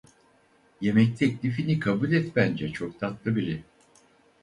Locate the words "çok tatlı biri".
2.71-3.63